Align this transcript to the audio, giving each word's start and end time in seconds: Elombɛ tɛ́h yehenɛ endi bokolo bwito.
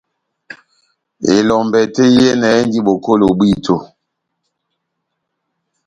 Elombɛ 1.35 1.79
tɛ́h 1.93 2.11
yehenɛ 2.17 2.49
endi 2.59 2.79
bokolo 2.87 3.25
bwito. 3.37 3.75